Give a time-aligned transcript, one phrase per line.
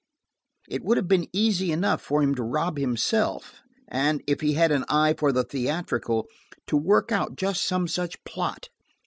[0.67, 4.71] It would have been easy enough for him to rob himself, and, if he had
[4.71, 6.25] an eye for the theatrical,
[6.65, 8.69] to work out just some such plot.